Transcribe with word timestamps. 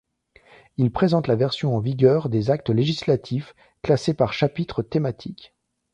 Il 0.77 0.91
présente 0.91 1.27
la 1.27 1.35
version 1.35 1.75
en 1.75 1.79
vigueur 1.79 2.27
des 2.27 2.49
actes 2.49 2.71
législatifs, 2.71 3.53
classés 3.83 4.15
par 4.15 4.33
chapitres 4.33 4.81
thématiques. 4.81 5.53